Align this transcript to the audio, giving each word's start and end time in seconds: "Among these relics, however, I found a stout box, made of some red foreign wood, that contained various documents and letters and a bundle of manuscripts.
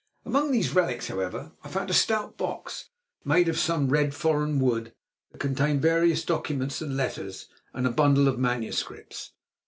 "Among 0.25 0.51
these 0.51 0.73
relics, 0.73 1.09
however, 1.09 1.51
I 1.63 1.69
found 1.69 1.91
a 1.91 1.93
stout 1.93 2.35
box, 2.35 2.89
made 3.23 3.47
of 3.47 3.59
some 3.59 3.89
red 3.89 4.15
foreign 4.15 4.57
wood, 4.59 4.93
that 5.31 5.37
contained 5.37 5.83
various 5.83 6.25
documents 6.25 6.81
and 6.81 6.97
letters 6.97 7.49
and 7.71 7.85
a 7.85 7.91
bundle 7.91 8.27
of 8.27 8.39
manuscripts. 8.39 9.33